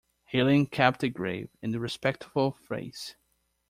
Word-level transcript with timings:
Helene 0.23 0.65
kept 0.65 1.03
a 1.03 1.09
grave 1.09 1.49
and 1.61 1.75
respectful 1.79 2.53
face. 2.53 3.15